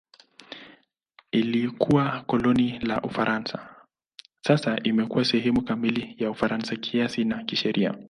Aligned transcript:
Ilikuwa 1.31 2.21
koloni 2.21 2.79
la 2.79 3.01
Ufaransa; 3.01 3.75
sasa 4.47 4.77
imekuwa 4.83 5.25
sehemu 5.25 5.61
kamili 5.65 6.15
ya 6.23 6.31
Ufaransa 6.31 6.75
kisiasa 6.75 7.23
na 7.23 7.43
kisheria. 7.43 7.95